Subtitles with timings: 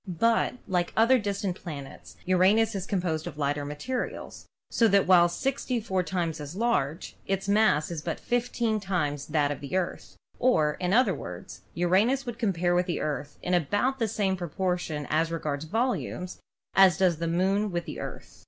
[0.07, 5.29] But, like the other distant planets, Uranus is composed of lighter materials, so that while
[5.29, 10.73] 64 times as large its mass is but 15 times that of the Earth, or,
[10.79, 15.31] in other words, Uranus would compare with the Earth in about the same proportion as
[15.31, 16.39] regards volumes
[16.73, 18.39] as does the Moon with the Earth.